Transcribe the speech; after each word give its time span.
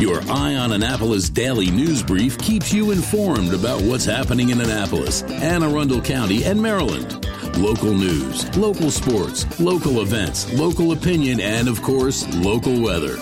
Your 0.00 0.22
Eye 0.30 0.54
on 0.54 0.72
Annapolis 0.72 1.28
daily 1.28 1.70
news 1.70 2.02
brief 2.02 2.38
keeps 2.38 2.72
you 2.72 2.90
informed 2.90 3.52
about 3.52 3.82
what's 3.82 4.06
happening 4.06 4.48
in 4.48 4.58
Annapolis, 4.58 5.22
Anne 5.24 5.62
Arundel 5.62 6.00
County, 6.00 6.42
and 6.44 6.58
Maryland. 6.58 7.26
Local 7.58 7.92
news, 7.92 8.56
local 8.56 8.90
sports, 8.90 9.60
local 9.60 10.00
events, 10.00 10.50
local 10.54 10.92
opinion, 10.92 11.38
and 11.38 11.68
of 11.68 11.82
course, 11.82 12.26
local 12.36 12.80
weather. 12.80 13.18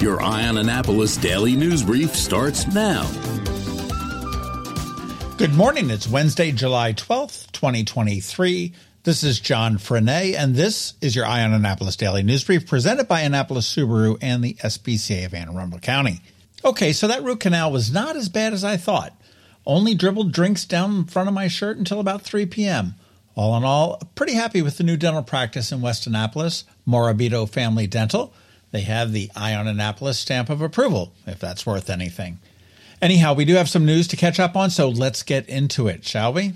Your 0.00 0.20
Eye 0.20 0.48
on 0.48 0.58
Annapolis 0.58 1.16
daily 1.16 1.54
news 1.54 1.84
brief 1.84 2.12
starts 2.16 2.66
now. 2.74 3.08
Good 5.36 5.54
morning. 5.54 5.90
It's 5.90 6.08
Wednesday, 6.08 6.50
July 6.50 6.92
12th, 6.92 7.52
2023. 7.52 8.72
This 9.06 9.22
is 9.22 9.38
John 9.38 9.78
Frenaye, 9.78 10.34
and 10.34 10.56
this 10.56 10.94
is 11.00 11.14
your 11.14 11.26
Eye 11.26 11.44
on 11.44 11.52
Annapolis 11.52 11.94
Daily 11.94 12.24
News 12.24 12.42
Brief 12.42 12.66
presented 12.66 13.06
by 13.06 13.20
Annapolis 13.20 13.72
Subaru 13.72 14.18
and 14.20 14.42
the 14.42 14.54
SPCA 14.54 15.26
of 15.26 15.32
Anne 15.32 15.48
Arundel 15.48 15.78
County. 15.78 16.22
Okay, 16.64 16.92
so 16.92 17.06
that 17.06 17.22
root 17.22 17.38
canal 17.38 17.70
was 17.70 17.92
not 17.92 18.16
as 18.16 18.28
bad 18.28 18.52
as 18.52 18.64
I 18.64 18.76
thought. 18.76 19.16
Only 19.64 19.94
dribbled 19.94 20.32
drinks 20.32 20.64
down 20.64 20.92
in 20.92 21.04
front 21.04 21.28
of 21.28 21.36
my 21.36 21.46
shirt 21.46 21.76
until 21.76 22.00
about 22.00 22.22
3 22.22 22.46
p.m. 22.46 22.96
All 23.36 23.56
in 23.56 23.62
all, 23.62 24.02
pretty 24.16 24.32
happy 24.32 24.60
with 24.60 24.76
the 24.76 24.82
new 24.82 24.96
dental 24.96 25.22
practice 25.22 25.70
in 25.70 25.80
West 25.80 26.08
Annapolis, 26.08 26.64
Morabito 26.84 27.48
Family 27.48 27.86
Dental. 27.86 28.34
They 28.72 28.80
have 28.80 29.12
the 29.12 29.30
Eye 29.36 29.54
on 29.54 29.68
Annapolis 29.68 30.18
stamp 30.18 30.50
of 30.50 30.60
approval, 30.60 31.12
if 31.28 31.38
that's 31.38 31.64
worth 31.64 31.90
anything. 31.90 32.40
Anyhow, 33.00 33.34
we 33.34 33.44
do 33.44 33.54
have 33.54 33.68
some 33.68 33.86
news 33.86 34.08
to 34.08 34.16
catch 34.16 34.40
up 34.40 34.56
on, 34.56 34.70
so 34.70 34.88
let's 34.88 35.22
get 35.22 35.48
into 35.48 35.86
it, 35.86 36.04
shall 36.04 36.32
we? 36.32 36.54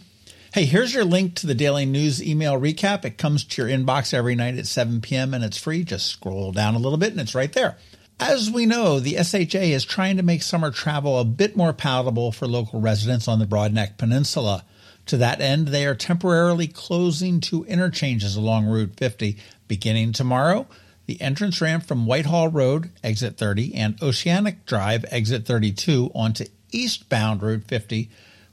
Hey, 0.53 0.65
here's 0.65 0.93
your 0.93 1.05
link 1.05 1.37
to 1.37 1.47
the 1.47 1.55
daily 1.55 1.87
news 1.87 2.21
email 2.21 2.61
recap. 2.61 3.05
It 3.05 3.19
comes 3.19 3.45
to 3.45 3.63
your 3.63 3.71
inbox 3.71 4.13
every 4.13 4.35
night 4.35 4.59
at 4.59 4.67
7 4.67 5.01
p.m. 5.01 5.33
and 5.33 5.45
it's 5.45 5.57
free. 5.57 5.85
Just 5.85 6.09
scroll 6.09 6.51
down 6.51 6.75
a 6.75 6.81
little 6.81 6.99
bit 6.99 7.13
and 7.13 7.21
it's 7.21 7.37
right 7.37 7.53
there. 7.53 7.79
As 8.19 8.51
we 8.51 8.67
know, 8.67 8.99
the 8.99 9.23
SHA 9.23 9.61
is 9.61 9.85
trying 9.85 10.16
to 10.16 10.24
make 10.24 10.43
summer 10.43 10.73
travel 10.73 11.21
a 11.21 11.24
bit 11.24 11.57
more 11.57 11.73
palatable 11.73 12.33
for 12.33 12.49
local 12.49 12.80
residents 12.80 13.29
on 13.29 13.39
the 13.39 13.47
Broadneck 13.47 13.97
Peninsula. 13.97 14.65
To 15.07 15.16
that 15.19 15.41
end, 15.41 15.69
they 15.69 15.87
are 15.87 15.95
temporarily 15.95 16.67
closing 16.67 17.41
two 17.41 17.65
interchanges 17.67 18.35
along 18.35 18.67
Route 18.67 18.96
50 18.96 19.37
beginning 19.69 20.13
tomorrow. 20.13 20.67
The 21.07 21.21
entrance 21.21 21.61
ramp 21.61 21.85
from 21.87 22.07
Whitehall 22.07 22.49
Road, 22.49 22.91
exit 23.05 23.37
30, 23.37 23.77
and 23.77 24.02
Oceanic 24.02 24.67
Drive, 24.67 25.05
exit 25.13 25.46
32, 25.46 26.11
onto 26.13 26.46
eastbound 26.73 27.41
Route 27.41 27.69
50 27.69 28.11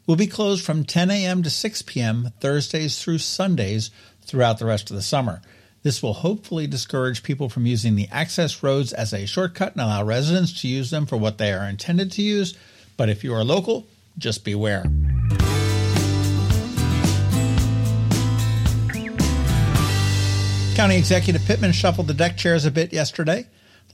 will 0.08 0.16
be 0.16 0.26
closed 0.26 0.66
from 0.66 0.86
10 0.86 1.12
a.m. 1.12 1.44
to 1.44 1.50
6 1.50 1.82
p.m. 1.84 2.32
Thursdays 2.40 3.00
through 3.00 3.20
Sundays 3.20 3.92
throughout 4.22 4.58
the 4.58 4.66
rest 4.66 4.90
of 4.90 4.96
the 4.96 5.02
summer. 5.02 5.42
This 5.84 6.02
will 6.02 6.14
hopefully 6.14 6.66
discourage 6.66 7.24
people 7.24 7.50
from 7.50 7.66
using 7.66 7.96
the 7.96 8.08
access 8.10 8.64
roads 8.64 8.94
as 8.94 9.14
a 9.14 9.28
shortcut 9.28 9.74
and 9.74 9.82
allow 9.82 10.04
residents 10.04 10.62
to 10.62 10.68
use 10.68 10.90
them 10.90 11.06
for 11.06 11.18
what 11.18 11.38
they 11.38 11.54
are 11.54 11.70
intended 11.70 12.12
to 12.14 12.22
use. 12.22 12.58
But 12.96 13.10
if 13.10 13.24
you 13.24 13.34
are 13.34 13.44
local, 13.44 13.86
just 14.18 14.44
beware. 14.44 14.84
County 20.76 20.98
Executive 20.98 21.44
Pittman 21.46 21.72
shuffled 21.72 22.08
the 22.08 22.14
deck 22.14 22.38
chairs 22.38 22.66
a 22.66 22.72
bit 22.72 22.94
yesterday. 22.94 23.48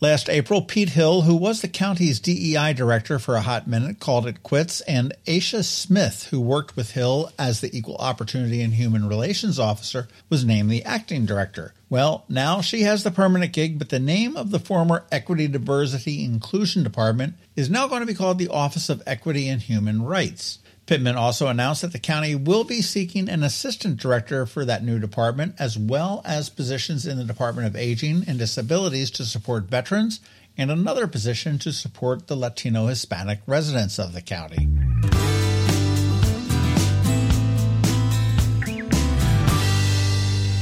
Last 0.03 0.29
April, 0.29 0.61
Pete 0.61 0.89
Hill, 0.89 1.21
who 1.21 1.33
was 1.33 1.61
the 1.61 1.69
county's 1.69 2.19
DEI 2.19 2.73
director 2.73 3.19
for 3.19 3.37
a 3.37 3.41
hot 3.41 3.67
minute, 3.67 4.01
called 4.01 4.27
it 4.27 4.43
quits, 4.43 4.81
and 4.81 5.13
Aisha 5.25 5.63
Smith, 5.63 6.27
who 6.29 6.41
worked 6.41 6.75
with 6.75 6.91
Hill 6.91 7.31
as 7.39 7.61
the 7.61 7.73
Equal 7.75 7.95
Opportunity 7.95 8.61
and 8.61 8.73
Human 8.73 9.07
Relations 9.07 9.59
Officer, 9.59 10.09
was 10.29 10.43
named 10.43 10.69
the 10.69 10.83
acting 10.83 11.25
director. 11.25 11.73
Well, 11.89 12.25
now 12.27 12.59
she 12.59 12.81
has 12.81 13.03
the 13.05 13.11
permanent 13.11 13.53
gig, 13.53 13.79
but 13.79 13.87
the 13.87 13.97
name 13.97 14.35
of 14.35 14.51
the 14.51 14.59
former 14.59 15.05
Equity, 15.09 15.47
Diversity, 15.47 16.25
Inclusion 16.25 16.83
Department 16.83 17.35
is 17.55 17.69
now 17.69 17.87
going 17.87 18.01
to 18.01 18.05
be 18.05 18.13
called 18.13 18.39
the 18.39 18.49
Office 18.49 18.89
of 18.89 19.01
Equity 19.07 19.47
and 19.47 19.61
Human 19.61 20.03
Rights. 20.03 20.59
Pittman 20.85 21.15
also 21.15 21.47
announced 21.47 21.81
that 21.81 21.93
the 21.93 21.99
county 21.99 22.35
will 22.35 22.65
be 22.65 22.81
seeking 22.81 23.29
an 23.29 23.41
assistant 23.41 23.97
director 23.97 24.45
for 24.45 24.65
that 24.65 24.83
new 24.83 24.99
department, 24.99 25.55
as 25.57 25.77
well 25.77 26.21
as 26.25 26.49
positions 26.49 27.07
in 27.07 27.17
the 27.17 27.23
Department 27.23 27.67
of 27.67 27.75
Aging 27.75 28.25
and 28.27 28.37
Disabilities 28.37 29.09
to 29.11 29.23
support 29.23 29.69
veterans, 29.69 30.19
and 30.57 30.69
another 30.69 31.07
position 31.07 31.57
to 31.59 31.71
support 31.71 32.27
the 32.27 32.35
Latino 32.35 32.87
Hispanic 32.87 33.39
residents 33.47 33.97
of 33.97 34.11
the 34.11 34.21
county. 34.21 34.67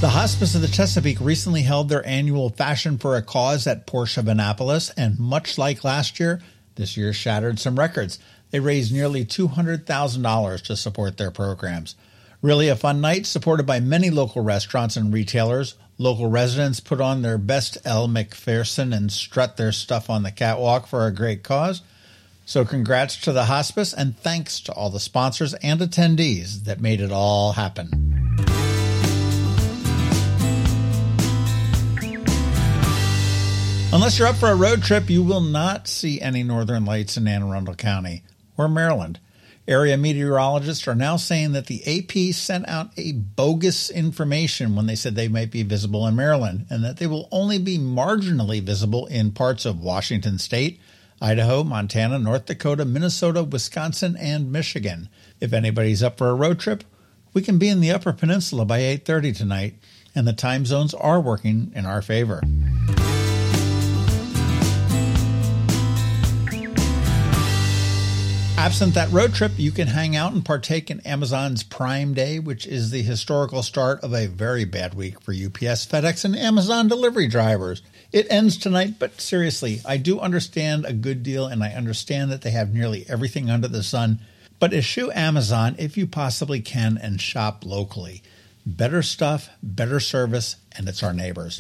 The 0.02 0.10
Hospice 0.10 0.56
of 0.56 0.62
the 0.62 0.68
Chesapeake 0.68 1.20
recently 1.20 1.62
held 1.64 1.90
their 1.90 2.06
annual 2.08 2.50
Fashion 2.50 2.98
for 3.00 3.16
a 3.16 3.22
Cause 3.24 3.66
at 3.66 3.88
Porsche 3.88 4.20
of 4.20 4.28
Annapolis, 4.28 4.92
and 4.92 5.18
much 5.20 5.58
like 5.58 5.84
last 5.84 6.20
year, 6.20 6.42
this 6.76 6.96
year 6.96 7.12
shattered 7.12 7.60
some 7.60 7.78
records. 7.78 8.18
They 8.52 8.60
raised 8.60 8.94
nearly 8.94 9.26
$200,000 9.26 10.62
to 10.64 10.76
support 10.76 11.18
their 11.18 11.32
programs. 11.32 11.96
Really 12.42 12.68
a 12.68 12.76
fun 12.76 13.00
night, 13.00 13.26
supported 13.26 13.66
by 13.66 13.80
many 13.80 14.10
local 14.10 14.44
restaurants 14.44 14.98
and 14.98 15.14
retailers. 15.14 15.76
Local 15.98 16.28
residents 16.28 16.80
put 16.80 17.00
on 17.00 17.22
their 17.22 17.38
best 17.38 17.78
Elle 17.86 18.08
Macpherson 18.08 18.92
and 18.92 19.12
strut 19.12 19.58
their 19.58 19.72
stuff 19.72 20.10
on 20.10 20.24
the 20.24 20.32
catwalk 20.32 20.88
for 20.88 21.06
a 21.06 21.14
great 21.14 21.44
cause. 21.44 21.82
So, 22.44 22.66
congrats 22.66 23.16
to 23.22 23.32
the 23.32 23.46
hospice 23.46 23.94
and 23.94 24.18
thanks 24.18 24.60
to 24.62 24.74
all 24.74 24.90
the 24.90 25.00
sponsors 25.00 25.54
and 25.54 25.80
attendees 25.80 26.64
that 26.66 26.82
made 26.82 27.00
it 27.00 27.12
all 27.12 27.54
happen. 27.54 27.90
Unless 33.94 34.18
you're 34.18 34.28
up 34.28 34.36
for 34.36 34.50
a 34.50 34.56
road 34.56 34.82
trip, 34.82 35.10
you 35.10 35.22
will 35.22 35.42
not 35.42 35.88
see 35.88 36.20
any 36.20 36.44
northern 36.44 36.86
lights 36.86 37.18
in 37.18 37.28
Anne 37.28 37.44
Arundel 37.44 37.76
County 37.76 38.24
or 38.62 38.70
Maryland. 38.70 39.20
Area 39.68 39.96
meteorologists 39.96 40.88
are 40.88 40.96
now 40.96 41.18
saying 41.18 41.52
that 41.52 41.68
the 41.68 41.84
AP 41.86 42.34
sent 42.34 42.68
out 42.68 42.92
a 42.98 43.12
bogus 43.12 43.90
information 43.90 44.76
when 44.76 44.88
they 44.88 44.96
said 44.96 45.16
they 45.16 45.28
might 45.28 45.52
be 45.52 45.64
visible 45.64 46.08
in 46.08 46.16
Maryland 46.16 46.66
and 46.70 46.84
that 46.84 46.98
they 46.98 47.08
will 47.08 47.28
only 47.32 47.60
be 47.60 47.78
marginally 47.78 48.62
visible 48.62 49.06
in 49.06 49.32
parts 49.32 49.66
of 49.66 49.80
Washington 49.80 50.40
state, 50.40 50.80
Idaho, 51.22 51.64
Montana, 51.64 52.18
North 52.18 52.48
Dakota, 52.48 52.86
Minnesota, 52.86 53.44
Wisconsin, 53.44 54.18
and 54.18 54.52
Michigan. 54.52 55.10
If 55.40 55.54
anybody's 55.54 56.02
up 56.02 56.18
for 56.18 56.30
a 56.30 56.36
road 56.36 56.60
trip, 56.60 56.84
we 57.34 57.44
can 57.44 57.60
be 57.60 57.70
in 57.70 57.80
the 57.80 57.92
Upper 57.92 58.14
Peninsula 58.14 58.66
by 58.66 58.80
8:30 58.80 59.32
tonight, 59.32 59.76
and 60.16 60.28
the 60.28 60.34
time 60.34 60.66
zones 60.66 60.96
are 60.96 61.22
working 61.22 61.72
in 61.76 61.86
our 61.86 62.02
favor. 62.02 62.42
Absent 68.58 68.94
that 68.94 69.12
road 69.12 69.34
trip, 69.34 69.54
you 69.58 69.72
can 69.72 69.88
hang 69.88 70.16
out 70.16 70.34
and 70.34 70.46
partake 70.46 70.92
in 70.92 71.00
Amazon's 71.02 71.64
Prime 71.64 72.14
Day, 72.14 72.38
which 72.38 72.68
is 72.68 72.92
the 72.92 73.02
historical 73.02 73.64
start 73.64 74.04
of 74.04 74.14
a 74.14 74.28
very 74.28 74.66
bad 74.66 74.94
week 74.94 75.20
for 75.20 75.32
UPS, 75.32 75.86
FedEx, 75.88 76.24
and 76.26 76.36
Amazon 76.36 76.88
delivery 76.88 77.28
drivers. 77.28 77.82
It 78.12 78.28
ends 78.30 78.58
tonight, 78.58 78.96
but 79.00 79.20
seriously, 79.20 79.82
I 79.86 79.98
do 79.98 80.20
understand 80.20 80.86
a 80.86 80.94
good 80.94 81.24
deal 81.24 81.48
and 81.48 81.64
I 81.64 81.72
understand 81.72 82.32
that 82.32 82.42
they 82.42 82.52
have 82.52 82.74
nearly 82.74 83.06
everything 83.10 83.50
under 83.50 83.68
the 83.68 83.84
sun. 83.84 84.20
But 84.60 84.74
eschew 84.74 85.12
Amazon 85.12 85.76
if 85.80 85.98
you 85.98 86.06
possibly 86.06 86.62
can 86.62 87.00
and 87.02 87.20
shop 87.20 87.66
locally. 87.66 88.22
Better 88.66 89.02
stuff, 89.02 89.50
better 89.64 90.00
service, 90.00 90.58
and 90.78 90.88
it's 90.88 91.02
our 91.02 91.14
neighbors. 91.14 91.60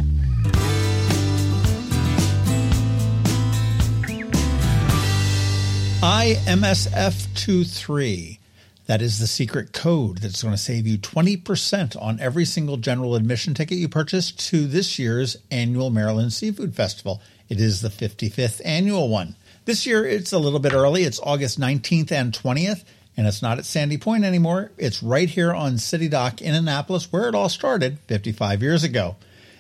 IMSF23. 6.02 8.40
That 8.88 9.04
is 9.04 9.20
the 9.20 9.28
secret 9.28 9.72
code 9.72 10.18
that's 10.18 10.42
going 10.42 10.56
to 10.56 10.58
save 10.58 10.88
you 10.88 10.98
20% 10.98 12.02
on 12.02 12.20
every 12.20 12.44
single 12.44 12.78
general 12.78 13.14
admission 13.14 13.54
ticket 13.54 13.78
you 13.78 13.88
purchase 13.88 14.32
to 14.32 14.66
this 14.66 14.98
year's 14.98 15.38
annual 15.52 15.92
Maryland 15.92 16.34
Seafood 16.34 16.74
Festival. 16.74 17.22
It 17.50 17.62
is 17.62 17.82
the 17.82 17.90
55th 17.90 18.62
annual 18.66 19.10
one. 19.10 19.36
This 19.66 19.86
year 19.86 20.04
it's 20.04 20.34
a 20.34 20.40
little 20.40 20.58
bit 20.58 20.74
early. 20.74 21.04
It's 21.04 21.20
August 21.22 21.60
19th 21.60 22.12
and 22.12 22.34
20th, 22.34 22.84
and 23.16 23.28
it's 23.28 23.44
not 23.44 23.60
at 23.60 23.66
Sandy 23.66 24.00
Point 24.00 24.24
anymore. 24.24 24.72
It's 24.80 25.04
right 25.04 25.30
here 25.30 25.54
on 25.54 25.78
City 25.78 26.10
Dock 26.10 26.42
in 26.42 26.56
Annapolis, 26.56 27.12
where 27.12 27.30
it 27.30 27.36
all 27.36 27.48
started 27.48 28.00
55 28.08 28.64
years 28.64 28.84
ago. 28.84 29.18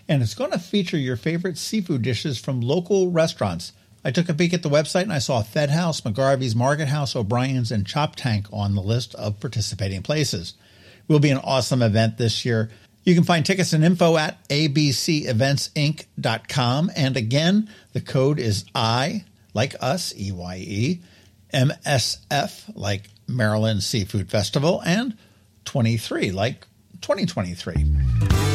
And 0.10 0.24
it's 0.24 0.34
going 0.34 0.54
to 0.54 0.58
feature 0.58 0.98
your 0.98 1.18
favorite 1.18 1.60
seafood 1.60 2.02
dishes 2.02 2.40
from 2.40 2.62
local 2.62 3.12
restaurants. 3.12 3.74
I 4.03 4.09
took 4.12 4.30
a 4.30 4.33
peek 4.33 4.53
at 4.53 4.63
the 4.63 4.69
website 4.69 5.03
and 5.03 5.13
I 5.13 5.19
saw 5.19 5.44
Fed 5.44 5.69
House, 5.69 6.01
McGarvey's 6.01 6.56
Market 6.56 6.88
House, 6.88 7.15
O'Brien's, 7.15 7.71
and 7.71 7.86
Chop 7.86 8.15
Tank 8.15 8.48
on 8.51 8.74
the 8.74 8.81
list 8.81 9.13
of 9.15 9.39
participating 9.39 10.01
places. 10.01 10.56
It 11.07 11.12
will 11.12 11.19
be 11.19 11.30
an 11.30 11.38
awesome 11.38 11.83
event 11.83 12.18
this 12.18 12.44
year. 12.44 12.71
You 13.03 13.15
can 13.15 13.24
find 13.24 13.44
tickets 13.45 13.74
and 13.74 13.83
info 13.83 14.18
at 14.18 14.48
abceventsinc.com. 14.50 16.92
And 16.95 17.18
again, 17.18 17.69
the 17.94 18.01
code 18.01 18.39
is 18.39 18.65
I, 18.74 19.25
like 19.53 19.75
us, 19.81 20.15
EYE, 20.15 21.01
MSF, 21.53 22.71
like 22.75 23.09
Maryland 23.27 23.83
Seafood 23.83 24.30
Festival, 24.30 24.81
and 24.86 25.18
23, 25.65 26.31
like 26.31 26.65
2023. 27.01 28.50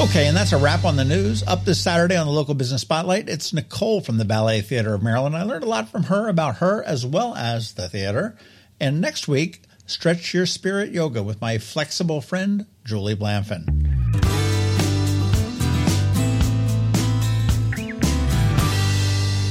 Okay, 0.00 0.28
and 0.28 0.36
that's 0.36 0.52
a 0.52 0.56
wrap 0.56 0.86
on 0.86 0.96
the 0.96 1.04
news. 1.04 1.42
Up 1.42 1.66
this 1.66 1.78
Saturday 1.78 2.16
on 2.16 2.26
the 2.26 2.32
local 2.32 2.54
business 2.54 2.80
spotlight, 2.80 3.28
it's 3.28 3.52
Nicole 3.52 4.00
from 4.00 4.16
the 4.16 4.24
Ballet 4.24 4.62
Theater 4.62 4.94
of 4.94 5.02
Maryland. 5.02 5.36
I 5.36 5.42
learned 5.42 5.62
a 5.62 5.68
lot 5.68 5.90
from 5.90 6.04
her 6.04 6.26
about 6.26 6.56
her 6.56 6.82
as 6.82 7.04
well 7.04 7.34
as 7.34 7.74
the 7.74 7.86
theater. 7.86 8.34
And 8.80 9.02
next 9.02 9.28
week, 9.28 9.60
Stretch 9.84 10.32
Your 10.32 10.46
Spirit 10.46 10.90
Yoga 10.90 11.22
with 11.22 11.42
my 11.42 11.58
flexible 11.58 12.22
friend, 12.22 12.64
Julie 12.82 13.14
Blanfin. 13.14 14.29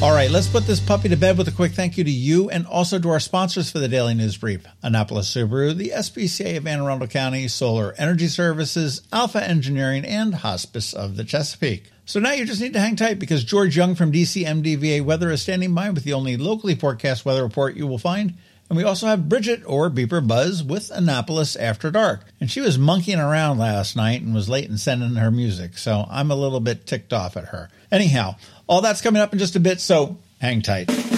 All 0.02 0.14
right, 0.14 0.32
let's 0.32 0.48
put 0.48 0.66
this 0.66 0.80
puppy 0.80 1.10
to 1.10 1.18
bed 1.18 1.38
with 1.38 1.50
a 1.50 1.52
quick 1.52 1.74
thank 1.74 1.98
you 1.98 2.06
to 2.06 2.10
you 2.10 2.50
and 2.50 2.66
also 2.66 3.00
to 3.00 3.10
our 3.10 3.20
sponsors 3.20 3.70
for 3.70 3.80
the 3.80 3.90
Daily 3.90 4.14
News 4.14 4.38
Brief 4.38 4.66
Annapolis 4.82 5.36
Subaru, 5.36 5.76
the 5.76 5.92
SPCA 5.94 6.56
of 6.56 6.66
Anne 6.66 6.80
Arundel 6.80 7.10
County, 7.10 7.50
Solar 7.50 7.94
Energy 7.98 8.28
Services, 8.30 9.02
Alpha 9.12 9.44
Engineering, 9.44 10.06
and 10.06 10.36
Hospice 10.36 10.94
of 10.94 11.18
the 11.18 11.26
Chesapeake. 11.26 11.92
So 12.06 12.22
now 12.22 12.32
you 12.32 12.46
just 12.46 12.62
need 12.62 12.72
to 12.74 12.80
hang 12.80 12.96
tight 12.96 13.20
because 13.20 13.44
George 13.44 13.76
Young 13.76 13.94
from 13.94 14.14
DCMDVA 14.14 15.04
Weather 15.04 15.32
is 15.32 15.42
standing 15.42 15.76
by 15.76 15.90
with 15.90 16.06
the 16.06 16.14
only 16.14 16.38
locally 16.38 16.76
forecast 16.76 17.26
weather 17.26 17.44
report 17.44 17.76
you 17.76 17.86
will 17.86 17.98
find. 17.98 18.36
And 18.70 18.78
we 18.78 18.84
also 18.84 19.08
have 19.08 19.28
Bridget 19.28 19.64
or 19.66 19.90
BeeprBuzz 19.90 20.66
with 20.66 20.92
Annapolis 20.92 21.56
After 21.56 21.92
Dark. 21.92 22.24
And 22.40 22.50
she 22.50 22.62
was 22.62 22.78
monkeying 22.78 23.20
around 23.20 23.58
last 23.58 23.98
night 23.98 24.22
and 24.22 24.34
was 24.34 24.48
late 24.48 24.70
in 24.70 24.78
sending 24.78 25.16
her 25.16 25.32
music, 25.32 25.78
so 25.78 26.06
I'm 26.10 26.32
a 26.32 26.36
little 26.36 26.60
bit 26.60 26.86
ticked 26.86 27.12
off 27.12 27.36
at 27.36 27.46
her. 27.46 27.70
Anyhow, 27.92 28.36
all 28.70 28.82
that's 28.82 29.02
coming 29.02 29.22
up 29.22 29.34
in 29.34 29.40
just 29.40 29.56
a 29.56 29.60
bit, 29.60 29.82
so 29.82 30.18
hang 30.40 30.62
tight. 30.62 31.09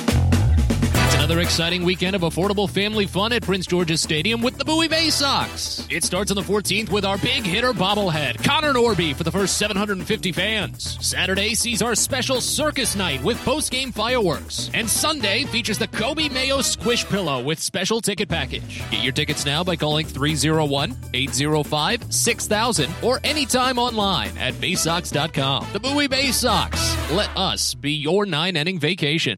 Another 1.31 1.43
exciting 1.43 1.83
weekend 1.83 2.13
of 2.13 2.23
affordable 2.23 2.69
family 2.69 3.05
fun 3.05 3.31
at 3.31 3.43
Prince 3.43 3.65
George's 3.65 4.01
Stadium 4.01 4.41
with 4.41 4.57
the 4.57 4.65
Bowie 4.65 4.89
Baysox. 4.89 5.89
It 5.89 6.03
starts 6.03 6.29
on 6.29 6.35
the 6.35 6.41
14th 6.41 6.91
with 6.91 7.05
our 7.05 7.17
big 7.19 7.45
hitter 7.45 7.71
bobblehead, 7.71 8.43
Connor 8.43 8.73
Norby, 8.73 9.15
for 9.15 9.23
the 9.23 9.31
first 9.31 9.57
750 9.57 10.33
fans. 10.33 10.97
Saturday 10.99 11.53
sees 11.53 11.81
our 11.81 11.95
special 11.95 12.41
circus 12.41 12.97
night 12.97 13.23
with 13.23 13.41
post-game 13.45 13.93
fireworks. 13.93 14.69
And 14.73 14.89
Sunday 14.89 15.45
features 15.45 15.77
the 15.77 15.87
Coby 15.87 16.29
Mayo 16.29 16.59
Squish 16.59 17.07
Pillow 17.07 17.41
with 17.41 17.59
special 17.59 18.01
ticket 18.01 18.27
package. 18.27 18.83
Get 18.91 19.01
your 19.01 19.13
tickets 19.13 19.45
now 19.45 19.63
by 19.63 19.77
calling 19.77 20.07
301-805-6000 20.07 23.03
or 23.05 23.21
anytime 23.23 23.79
online 23.79 24.37
at 24.37 24.53
baysox.com. 24.55 25.67
The 25.71 25.79
Bowie 25.79 26.09
Baysox. 26.09 27.15
Let 27.15 27.29
us 27.37 27.73
be 27.73 27.93
your 27.93 28.25
nine-inning 28.25 28.79
vacation. 28.79 29.37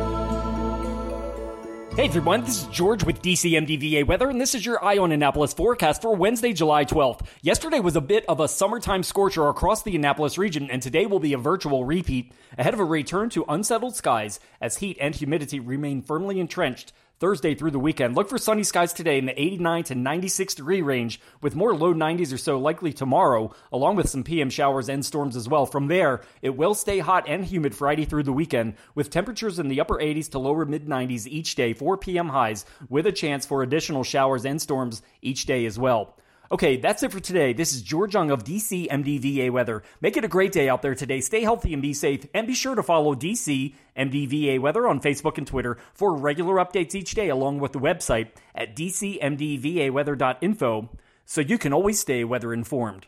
Hey 1.93 2.05
everyone, 2.05 2.45
this 2.45 2.61
is 2.61 2.67
George 2.67 3.03
with 3.03 3.21
DCMDVA 3.21 4.07
Weather, 4.07 4.29
and 4.29 4.39
this 4.39 4.55
is 4.55 4.65
your 4.65 4.81
Eye 4.83 4.97
on 4.97 5.11
Annapolis 5.11 5.53
forecast 5.53 6.01
for 6.01 6.15
Wednesday, 6.15 6.53
July 6.53 6.85
12th. 6.85 7.25
Yesterday 7.41 7.81
was 7.81 7.97
a 7.97 8.01
bit 8.01 8.23
of 8.29 8.39
a 8.39 8.47
summertime 8.47 9.03
scorcher 9.03 9.49
across 9.49 9.83
the 9.83 9.93
Annapolis 9.93 10.37
region, 10.37 10.71
and 10.71 10.81
today 10.81 11.05
will 11.05 11.19
be 11.19 11.33
a 11.33 11.37
virtual 11.37 11.83
repeat 11.83 12.31
ahead 12.57 12.73
of 12.73 12.79
a 12.79 12.85
return 12.85 13.29
to 13.31 13.43
unsettled 13.49 13.93
skies 13.93 14.39
as 14.61 14.77
heat 14.77 14.97
and 15.01 15.15
humidity 15.15 15.59
remain 15.59 16.01
firmly 16.01 16.39
entrenched 16.39 16.93
Thursday 17.21 17.53
through 17.53 17.69
the 17.69 17.77
weekend. 17.77 18.15
Look 18.15 18.29
for 18.29 18.39
sunny 18.39 18.63
skies 18.63 18.93
today 18.93 19.19
in 19.19 19.27
the 19.27 19.39
89 19.39 19.83
to 19.83 19.95
96 19.95 20.55
degree 20.55 20.81
range, 20.81 21.21
with 21.39 21.55
more 21.55 21.75
low 21.75 21.93
90s 21.93 22.33
or 22.33 22.37
so 22.39 22.57
likely 22.57 22.91
tomorrow, 22.91 23.53
along 23.71 23.95
with 23.95 24.09
some 24.09 24.23
PM 24.23 24.49
showers 24.49 24.89
and 24.89 25.05
storms 25.05 25.35
as 25.35 25.47
well. 25.47 25.67
From 25.67 25.85
there, 25.85 26.21
it 26.41 26.57
will 26.57 26.73
stay 26.73 26.97
hot 26.97 27.25
and 27.27 27.45
humid 27.45 27.75
Friday 27.75 28.05
through 28.05 28.23
the 28.23 28.33
weekend, 28.33 28.73
with 28.95 29.11
temperatures 29.11 29.59
in 29.59 29.67
the 29.67 29.79
upper 29.79 29.99
80s 29.99 30.31
to 30.31 30.39
lower 30.39 30.65
mid 30.65 30.87
90s 30.87 31.27
each 31.27 31.53
day, 31.53 31.73
4 31.73 31.95
p.m. 31.97 32.29
highs, 32.29 32.65
with 32.89 33.05
a 33.05 33.11
chance 33.11 33.45
for 33.45 33.61
additional 33.61 34.03
showers 34.03 34.43
and 34.43 34.59
storms 34.59 35.03
each 35.21 35.45
day 35.45 35.67
as 35.67 35.77
well. 35.77 36.17
Okay, 36.51 36.75
that's 36.75 37.01
it 37.01 37.13
for 37.13 37.21
today. 37.21 37.53
This 37.53 37.73
is 37.73 37.81
George 37.81 38.13
Young 38.13 38.29
of 38.29 38.43
DC 38.43 38.89
MDVA 38.89 39.49
Weather. 39.51 39.83
Make 40.01 40.17
it 40.17 40.25
a 40.25 40.27
great 40.27 40.51
day 40.51 40.67
out 40.67 40.81
there 40.81 40.95
today. 40.95 41.21
Stay 41.21 41.43
healthy 41.43 41.71
and 41.71 41.81
be 41.81 41.93
safe. 41.93 42.25
And 42.33 42.45
be 42.45 42.53
sure 42.53 42.75
to 42.75 42.83
follow 42.83 43.15
DC 43.15 43.73
MDVA 43.97 44.59
Weather 44.59 44.85
on 44.85 44.99
Facebook 44.99 45.37
and 45.37 45.47
Twitter 45.47 45.77
for 45.93 46.13
regular 46.13 46.55
updates 46.55 46.93
each 46.93 47.11
day, 47.11 47.29
along 47.29 47.59
with 47.59 47.71
the 47.71 47.79
website 47.79 48.31
at 48.53 48.75
dcmdvaweather.info 48.75 50.89
so 51.23 51.39
you 51.39 51.57
can 51.57 51.71
always 51.71 52.01
stay 52.01 52.25
weather 52.25 52.53
informed. 52.53 53.07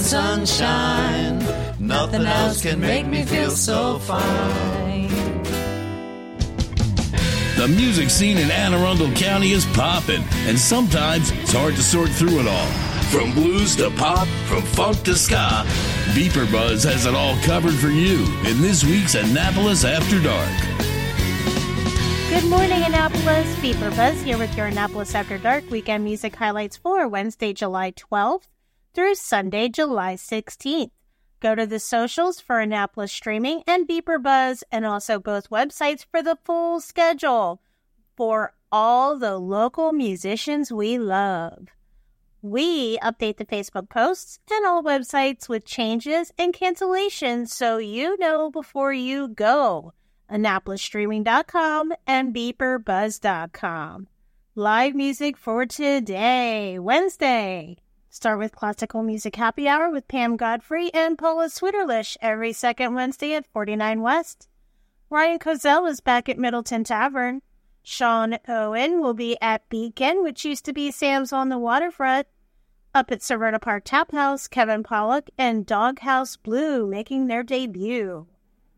sunshine, 0.00 1.38
nothing 1.78 2.24
else 2.24 2.62
can 2.62 2.80
make 2.80 3.06
me 3.06 3.22
feel 3.24 3.50
so 3.50 3.98
fine. 3.98 5.08
The 7.56 7.68
music 7.68 8.08
scene 8.08 8.38
in 8.38 8.50
Anne 8.50 8.72
Arundel 8.72 9.12
County 9.12 9.50
is 9.52 9.66
popping, 9.66 10.24
and 10.46 10.58
sometimes 10.58 11.30
it's 11.30 11.52
hard 11.52 11.74
to 11.76 11.82
sort 11.82 12.08
through 12.08 12.40
it 12.40 12.46
all. 12.48 12.66
From 13.10 13.32
blues 13.34 13.76
to 13.76 13.90
pop, 13.90 14.26
from 14.46 14.62
funk 14.62 15.02
to 15.02 15.14
ska, 15.14 15.66
BeeprBuzz 16.14 16.90
has 16.90 17.04
it 17.04 17.14
all 17.14 17.36
covered 17.42 17.74
for 17.74 17.90
you 17.90 18.24
in 18.46 18.62
this 18.62 18.82
week's 18.82 19.14
Annapolis 19.14 19.84
After 19.84 20.18
Dark. 20.22 20.48
Good 22.30 22.48
morning, 22.48 22.82
Annapolis. 22.82 23.54
BeeprBuzz 23.56 24.22
here 24.22 24.38
with 24.38 24.56
your 24.56 24.66
Annapolis 24.66 25.14
After 25.14 25.36
Dark 25.36 25.68
weekend 25.68 26.02
music 26.02 26.36
highlights 26.36 26.78
for 26.78 27.06
Wednesday, 27.08 27.52
July 27.52 27.92
12th 27.92 28.46
through 28.94 29.14
Sunday, 29.14 29.68
July 29.68 30.14
16th. 30.14 30.90
Go 31.40 31.54
to 31.54 31.66
the 31.66 31.78
socials 31.78 32.40
for 32.40 32.60
Annapolis 32.60 33.12
Streaming 33.12 33.62
and 33.66 33.88
BeeprBuzz, 33.88 34.62
and 34.70 34.84
also 34.84 35.18
both 35.18 35.50
websites 35.50 36.04
for 36.10 36.22
the 36.22 36.36
full 36.44 36.80
schedule 36.80 37.62
for 38.16 38.52
all 38.70 39.18
the 39.18 39.38
local 39.38 39.92
musicians 39.92 40.70
we 40.70 40.98
love. 40.98 41.68
We 42.42 42.98
update 42.98 43.36
the 43.36 43.46
Facebook 43.46 43.88
posts 43.88 44.38
and 44.50 44.66
all 44.66 44.82
websites 44.82 45.48
with 45.48 45.64
changes 45.64 46.32
and 46.38 46.54
cancellations 46.54 47.48
so 47.48 47.78
you 47.78 48.18
know 48.18 48.50
before 48.50 48.92
you 48.92 49.28
go. 49.28 49.92
AnnapolisStreaming.com 50.30 51.92
and 52.06 52.34
BeeprBuzz.com. 52.34 54.08
Live 54.54 54.94
music 54.94 55.36
for 55.36 55.66
today, 55.66 56.78
Wednesday. 56.78 57.76
Start 58.12 58.40
with 58.40 58.56
classical 58.56 59.04
music 59.04 59.36
happy 59.36 59.68
hour 59.68 59.88
with 59.88 60.08
Pam 60.08 60.36
Godfrey 60.36 60.92
and 60.92 61.16
Paula 61.16 61.46
Switterlish 61.46 62.16
every 62.20 62.52
second 62.52 62.92
Wednesday 62.94 63.34
at 63.34 63.46
49 63.46 64.02
West. 64.02 64.48
Ryan 65.10 65.38
Cozell 65.38 65.88
is 65.88 66.00
back 66.00 66.28
at 66.28 66.36
Middleton 66.36 66.82
Tavern. 66.82 67.40
Sean 67.84 68.38
Owen 68.48 69.00
will 69.00 69.14
be 69.14 69.38
at 69.40 69.68
Beacon, 69.68 70.24
which 70.24 70.44
used 70.44 70.64
to 70.64 70.72
be 70.72 70.90
Sam's 70.90 71.32
on 71.32 71.50
the 71.50 71.58
Waterfront. 71.58 72.26
Up 72.92 73.12
at 73.12 73.20
Severna 73.20 73.60
Park 73.60 73.84
Tap 73.86 74.10
House, 74.10 74.48
Kevin 74.48 74.82
Pollock 74.82 75.30
and 75.38 75.64
Doghouse 75.64 76.36
Blue 76.36 76.88
making 76.88 77.28
their 77.28 77.44
debut. 77.44 78.26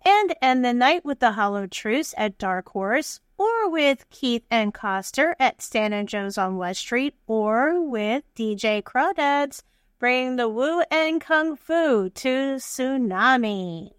And 0.05 0.35
end 0.43 0.62
the 0.62 0.75
night 0.75 1.07
with 1.07 1.21
the 1.21 1.33
Hollow 1.33 1.67
Truce 1.67 2.12
at 2.19 2.37
Dark 2.37 2.69
Horse 2.69 3.21
or 3.43 3.71
with 3.71 4.09
Keith 4.11 4.45
and 4.51 4.73
Coster 4.73 5.35
at 5.41 5.61
Stan 5.61 5.93
and 5.93 6.09
Joe's 6.09 6.39
on 6.39 6.57
West 6.57 6.81
Street, 6.81 7.15
or 7.27 7.83
with 7.83 8.23
DJ 8.35 8.83
Crawdads 8.83 9.63
bringing 10.03 10.35
the 10.35 10.49
Woo 10.49 10.81
and 10.91 11.21
Kung 11.21 11.55
Fu 11.55 12.11
to 12.11 12.57
Tsunami. 12.57 13.93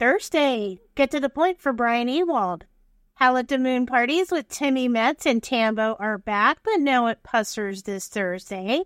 Thursday, 0.00 0.80
get 0.96 1.12
to 1.12 1.20
the 1.20 1.28
point 1.28 1.60
for 1.60 1.72
Brian 1.72 2.08
Ewald. 2.08 2.64
Hallett 3.14 3.56
Moon 3.60 3.86
parties 3.86 4.32
with 4.32 4.48
Timmy 4.48 4.88
Metz 4.88 5.26
and 5.26 5.40
Tambo 5.40 5.96
are 6.00 6.18
back, 6.18 6.58
but 6.64 6.80
now 6.80 7.06
at 7.06 7.22
Pussers 7.22 7.84
this 7.84 8.08
Thursday. 8.08 8.82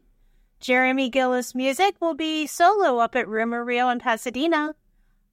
Jeremy 0.61 1.09
Gillis 1.09 1.55
Music 1.55 1.97
will 2.01 2.13
be 2.13 2.47
solo 2.47 2.99
up 2.99 3.17
at 3.17 3.27
Rumor 3.27 3.65
Rio 3.65 3.89
in 3.89 3.99
Pasadena. 3.99 4.75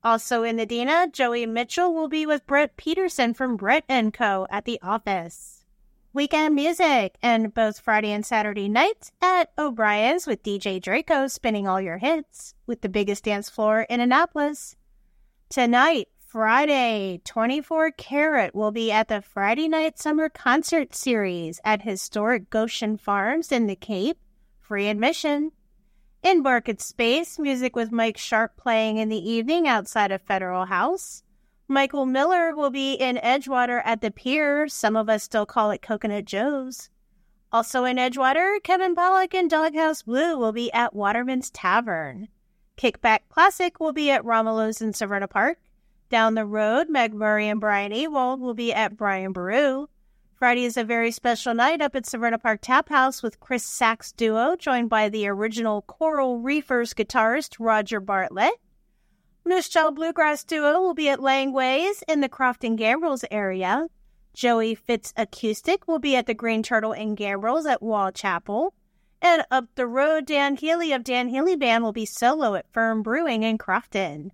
Also 0.05 0.43
in 0.43 0.57
Dina, 0.57 1.07
Joey 1.11 1.47
Mitchell 1.47 1.91
will 1.91 2.07
be 2.07 2.27
with 2.27 2.45
Brett 2.45 2.77
Peterson 2.77 3.33
from 3.33 3.57
Brett 3.57 3.85
& 4.01 4.13
Co. 4.13 4.45
at 4.51 4.65
the 4.65 4.79
office. 4.83 5.65
Weekend 6.13 6.53
music 6.53 7.15
and 7.23 7.51
both 7.51 7.79
Friday 7.79 8.11
and 8.11 8.23
Saturday 8.23 8.69
nights 8.69 9.11
at 9.19 9.51
O'Brien's 9.57 10.27
with 10.27 10.43
DJ 10.43 10.79
Draco 10.79 11.25
spinning 11.25 11.67
all 11.67 11.81
your 11.81 11.97
hits 11.97 12.53
with 12.67 12.81
the 12.81 12.87
biggest 12.87 13.23
dance 13.23 13.49
floor 13.49 13.87
in 13.89 13.99
Annapolis. 13.99 14.75
Tonight, 15.49 16.07
Friday, 16.19 17.19
24 17.25 17.89
Carat 17.93 18.53
will 18.53 18.71
be 18.71 18.91
at 18.91 19.07
the 19.07 19.23
Friday 19.23 19.67
Night 19.67 19.97
Summer 19.97 20.29
Concert 20.29 20.93
Series 20.93 21.59
at 21.65 21.81
historic 21.81 22.51
Goshen 22.51 22.95
Farms 22.95 23.51
in 23.51 23.65
the 23.65 23.75
Cape. 23.75 24.19
Free 24.61 24.87
admission. 24.87 25.51
In 26.25 26.41
Market 26.41 26.81
Space, 26.81 27.37
music 27.37 27.75
with 27.75 27.91
Mike 27.91 28.17
Sharp 28.17 28.57
playing 28.57 28.97
in 28.97 29.09
the 29.09 29.29
evening 29.29 29.67
outside 29.67 30.11
of 30.11 30.23
Federal 30.23 30.65
House. 30.65 31.21
Michael 31.67 32.07
Miller 32.07 32.55
will 32.55 32.71
be 32.71 32.93
in 32.93 33.17
Edgewater 33.17 33.79
at 33.85 34.01
the 34.01 34.09
pier. 34.09 34.67
Some 34.67 34.95
of 34.95 35.07
us 35.07 35.21
still 35.21 35.45
call 35.45 35.69
it 35.69 35.83
Coconut 35.83 36.25
Joe's. 36.25 36.89
Also 37.51 37.85
in 37.85 37.97
Edgewater, 37.97 38.57
Kevin 38.63 38.95
Pollock 38.95 39.35
and 39.35 39.47
Doghouse 39.47 40.01
Blue 40.01 40.35
will 40.35 40.51
be 40.51 40.73
at 40.73 40.95
Waterman's 40.95 41.51
Tavern. 41.51 42.29
Kickback 42.75 43.19
Classic 43.29 43.79
will 43.79 43.93
be 43.93 44.09
at 44.09 44.25
Romulo's 44.25 44.81
in 44.81 44.93
Severna 44.93 45.29
Park. 45.29 45.59
Down 46.09 46.33
the 46.33 46.43
road, 46.43 46.89
Meg 46.89 47.13
Murray 47.13 47.47
and 47.49 47.61
Brian 47.61 47.91
Ewald 47.91 48.41
will 48.41 48.55
be 48.55 48.73
at 48.73 48.97
Brian 48.97 49.31
Boru. 49.31 49.89
Friday 50.35 50.65
is 50.65 50.75
a 50.75 50.83
very 50.83 51.11
special 51.11 51.53
night 51.53 51.79
up 51.79 51.95
at 51.95 52.03
Severna 52.03 52.41
Park 52.41 52.59
Tap 52.61 52.89
House 52.89 53.23
with 53.23 53.39
Chris 53.39 53.63
Sax 53.63 54.11
Duo, 54.11 54.57
joined 54.57 54.89
by 54.89 55.07
the 55.07 55.29
original 55.29 55.83
Coral 55.83 56.39
Reefers 56.39 56.93
guitarist 56.93 57.55
Roger 57.57 58.01
Bartlett. 58.01 58.51
Jaw 59.47 59.91
Bluegrass 59.91 60.43
Duo 60.43 60.81
will 60.81 60.93
be 60.93 61.07
at 61.07 61.19
Langways 61.19 62.03
in 62.09 62.19
the 62.19 62.27
Crofton 62.27 62.77
Gambrills 62.77 63.23
area. 63.31 63.87
Joey 64.33 64.75
Fitz 64.75 65.13
Acoustic 65.15 65.87
will 65.87 65.99
be 65.99 66.17
at 66.17 66.25
the 66.25 66.33
Green 66.33 66.61
Turtle 66.61 66.91
in 66.91 67.15
Gambrills 67.15 67.65
at 67.65 67.81
Waugh 67.81 68.11
Chapel. 68.11 68.73
And 69.21 69.45
up 69.49 69.69
the 69.75 69.87
road, 69.87 70.25
Dan 70.25 70.57
Healy 70.57 70.91
of 70.91 71.05
Dan 71.05 71.29
Healy 71.29 71.55
Band 71.55 71.81
will 71.81 71.93
be 71.93 72.05
solo 72.05 72.55
at 72.55 72.69
Firm 72.73 73.01
Brewing 73.03 73.43
in 73.43 73.57
Crofton. 73.57 74.31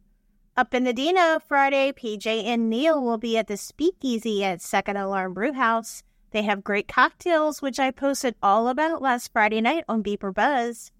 Up 0.58 0.74
in 0.74 0.84
the 0.84 0.91
Dina, 0.91 1.39
Friday, 1.48 1.93
PJ 1.93 2.25
and 2.43 2.70
Neil 2.70 3.01
will 3.01 3.17
be 3.17 3.38
at 3.38 3.48
the 3.48 3.55
Speakeasy 3.55 4.43
at 4.43 4.62
Second 4.62 4.98
Alarm 4.98 5.34
Brewhouse. 5.34 6.03
They 6.31 6.41
have 6.41 6.62
great 6.63 6.89
cocktails, 6.89 7.62
which 7.62 7.79
I 7.79 7.89
posted 7.91 8.36
all 8.43 8.67
about 8.67 9.01
last 9.01 9.31
Friday 9.31 9.62
night 9.62 9.86
on 9.88 10.03
BeeprBuzz. 10.03 10.91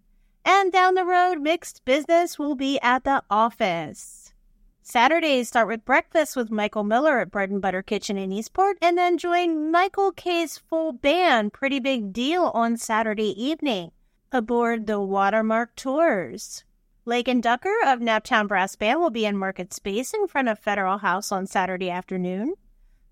And 0.46 0.72
down 0.72 0.96
the 0.96 1.04
road, 1.04 1.42
Mixed 1.42 1.84
Business 1.84 2.40
will 2.40 2.56
be 2.56 2.80
at 2.82 3.04
the 3.04 3.24
office. 3.30 4.34
Saturdays 4.82 5.50
start 5.50 5.68
with 5.68 5.84
breakfast 5.84 6.38
with 6.38 6.50
Michael 6.50 6.86
Miller 6.86 7.20
at 7.20 7.30
Bread 7.30 7.50
and 7.50 7.62
Butter 7.62 7.84
Kitchen 7.84 8.18
in 8.18 8.32
Eastport, 8.32 8.78
and 8.82 8.98
then 8.98 9.18
join 9.18 9.70
Michael 9.70 10.14
K's 10.14 10.58
full 10.58 10.94
band, 10.94 11.52
Pretty 11.52 11.80
Big 11.80 12.14
Deal, 12.14 12.52
on 12.54 12.78
Saturday 12.78 13.32
evening 13.42 13.92
aboard 14.32 14.88
the 14.88 15.02
Watermark 15.02 15.76
Tours. 15.76 16.64
Lake 17.04 17.28
and 17.28 17.42
Ducker 17.42 17.74
of 17.88 18.00
Naptown 18.00 18.48
Brass 18.48 18.76
Band 18.76 19.00
will 19.00 19.10
be 19.10 19.26
in 19.26 19.36
Market 19.36 19.74
Space 19.74 20.14
in 20.14 20.28
front 20.28 20.50
of 20.50 20.60
Federal 20.60 21.00
House 21.00 21.32
on 21.32 21.48
Saturday 21.48 21.90
afternoon. 21.90 22.54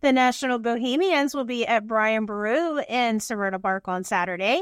The 0.01 0.13
National 0.13 0.59
Bohemians 0.59 1.33
will 1.33 1.43
be 1.43 1.65
at 1.65 1.87
Brian 1.87 2.27
Boru 2.27 2.81
in 2.87 3.17
Severna 3.17 3.59
Park 3.59 3.87
on 3.87 4.03
Saturday. 4.03 4.61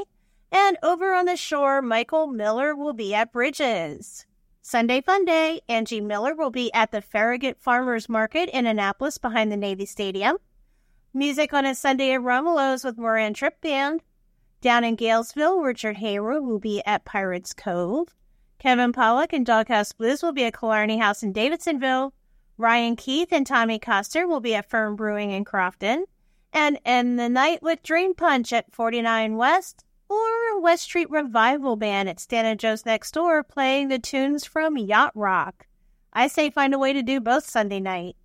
And 0.50 0.78
over 0.82 1.12
on 1.14 1.26
the 1.26 1.36
shore, 1.36 1.82
Michael 1.82 2.26
Miller 2.26 2.74
will 2.74 2.94
be 2.94 3.14
at 3.14 3.30
Bridges. 3.30 4.24
Sunday 4.62 5.02
Fun 5.02 5.26
Day, 5.26 5.60
Angie 5.68 6.00
Miller 6.00 6.34
will 6.34 6.50
be 6.50 6.72
at 6.72 6.90
the 6.90 7.02
Farragut 7.02 7.60
Farmers 7.60 8.08
Market 8.08 8.48
in 8.48 8.64
Annapolis 8.64 9.18
behind 9.18 9.52
the 9.52 9.58
Navy 9.58 9.84
Stadium. 9.84 10.38
Music 11.12 11.52
on 11.52 11.66
a 11.66 11.74
Sunday 11.74 12.12
at 12.12 12.22
Romulo's 12.22 12.82
with 12.82 12.96
Moran 12.96 13.34
Trip 13.34 13.60
Band. 13.60 14.02
Down 14.62 14.84
in 14.84 14.96
Galesville, 14.96 15.62
Richard 15.62 15.98
Hayward 15.98 16.44
will 16.44 16.58
be 16.58 16.82
at 16.86 17.04
Pirates 17.04 17.52
Cove. 17.52 18.14
Kevin 18.58 18.92
Pollock 18.92 19.32
and 19.32 19.46
Doghouse 19.46 19.92
Blues 19.92 20.22
will 20.22 20.32
be 20.32 20.44
at 20.44 20.58
Killarney 20.58 20.98
House 20.98 21.22
in 21.22 21.32
Davidsonville. 21.32 22.12
Ryan 22.56 22.96
Keith 22.96 23.32
and 23.32 23.46
Tommy 23.46 23.78
Coster 23.78 24.26
will 24.26 24.40
be 24.40 24.54
at 24.56 24.68
Firm 24.68 24.96
Brewing 24.96 25.30
in 25.30 25.44
Crofton. 25.44 26.06
And 26.52 26.80
end 26.84 27.20
the 27.20 27.28
night 27.28 27.62
with 27.62 27.84
Dream 27.84 28.14
Punch 28.14 28.52
at 28.52 28.74
49 28.74 29.36
West 29.36 29.84
or 30.08 30.60
West 30.60 30.82
Street 30.84 31.08
Revival 31.08 31.76
Band 31.76 32.08
at 32.08 32.18
Stan 32.18 32.46
and 32.46 32.58
Joe's 32.58 32.84
next 32.84 33.12
door 33.12 33.44
playing 33.44 33.88
the 33.88 33.98
tunes 33.98 34.44
from 34.44 34.76
Yacht 34.76 35.12
Rock. 35.14 35.68
I 36.12 36.26
say 36.26 36.50
find 36.50 36.74
a 36.74 36.78
way 36.78 36.92
to 36.92 37.02
do 37.02 37.20
both 37.20 37.48
Sunday 37.48 37.78
night. 37.78 38.16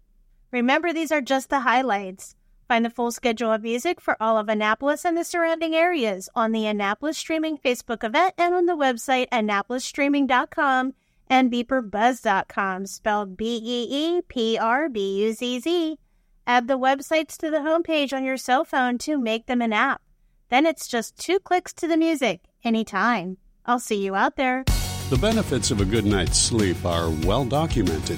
Remember, 0.51 0.91
these 0.91 1.11
are 1.11 1.21
just 1.21 1.49
the 1.49 1.59
highlights. 1.59 2.35
Find 2.73 2.83
the 2.83 2.89
full 2.89 3.11
schedule 3.11 3.51
of 3.51 3.61
music 3.61 4.01
for 4.01 4.17
all 4.19 4.35
of 4.35 4.49
Annapolis 4.49 5.05
and 5.05 5.15
the 5.15 5.23
surrounding 5.23 5.75
areas 5.75 6.27
on 6.33 6.53
the 6.53 6.65
Annapolis 6.65 7.19
Streaming 7.19 7.55
Facebook 7.55 8.03
event 8.03 8.33
and 8.35 8.55
on 8.55 8.65
the 8.65 8.75
website 8.75 9.29
annapolisstreaming.com 9.29 10.95
and 11.29 11.51
beeprbuzz.com, 11.51 12.87
spelled 12.87 13.37
B 13.37 13.61
E 13.63 13.87
E 13.91 14.21
P 14.27 14.57
R 14.57 14.89
B 14.89 15.21
U 15.21 15.33
Z 15.33 15.59
Z. 15.59 15.99
Add 16.47 16.67
the 16.67 16.79
websites 16.79 17.37
to 17.37 17.51
the 17.51 17.57
homepage 17.57 18.11
on 18.11 18.23
your 18.23 18.37
cell 18.37 18.65
phone 18.65 18.97
to 18.97 19.19
make 19.19 19.45
them 19.45 19.61
an 19.61 19.71
app. 19.71 20.01
Then 20.49 20.65
it's 20.65 20.87
just 20.87 21.15
two 21.15 21.37
clicks 21.37 21.73
to 21.73 21.87
the 21.87 21.95
music 21.95 22.41
anytime. 22.63 23.37
I'll 23.67 23.77
see 23.77 24.03
you 24.03 24.15
out 24.15 24.35
there. 24.35 24.63
The 25.11 25.19
benefits 25.21 25.69
of 25.69 25.79
a 25.79 25.85
good 25.85 26.05
night's 26.05 26.39
sleep 26.39 26.83
are 26.83 27.11
well 27.23 27.45
documented. 27.45 28.17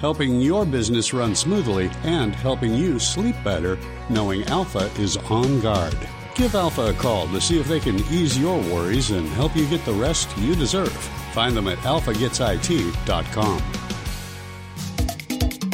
helping 0.00 0.40
your 0.40 0.64
business 0.64 1.12
run 1.12 1.34
smoothly 1.34 1.90
and 2.04 2.34
helping 2.34 2.74
you 2.74 2.98
sleep 2.98 3.36
better 3.44 3.78
knowing 4.08 4.44
Alpha 4.44 4.90
is 4.98 5.16
on 5.30 5.60
guard. 5.60 5.96
Give 6.34 6.54
Alpha 6.54 6.90
a 6.90 6.92
call 6.94 7.26
to 7.28 7.40
see 7.40 7.58
if 7.58 7.66
they 7.66 7.80
can 7.80 7.96
ease 8.12 8.38
your 8.38 8.58
worries 8.58 9.10
and 9.10 9.26
help 9.30 9.56
you 9.56 9.68
get 9.68 9.84
the 9.84 9.92
rest 9.92 10.28
you 10.38 10.54
deserve. 10.54 10.92
Find 11.32 11.56
them 11.56 11.68
at 11.68 11.78
alphagetsit.com. 11.78 13.62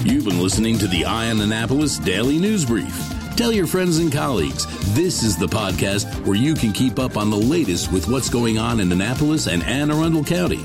You've 0.05 0.25
been 0.25 0.41
listening 0.41 0.79
to 0.79 0.87
the 0.87 1.05
Eye 1.05 1.31
on 1.31 1.41
Annapolis 1.41 1.99
Daily 1.99 2.39
News 2.39 2.65
Brief. 2.65 2.95
Tell 3.37 3.53
your 3.53 3.67
friends 3.67 3.99
and 3.99 4.13
colleagues 4.13 4.67
this 4.95 5.23
is 5.23 5.37
the 5.37 5.47
podcast 5.47 6.25
where 6.27 6.37
you 6.37 6.55
can 6.55 6.73
keep 6.73 6.99
up 6.99 7.17
on 7.17 7.31
the 7.31 7.37
latest 7.37 7.91
with 7.91 8.07
what's 8.07 8.29
going 8.29 8.59
on 8.59 8.81
in 8.81 8.93
Annapolis 8.93 9.49
and 9.49 9.63
Anne 9.65 9.91
Arundel 9.91 10.23
County. 10.23 10.65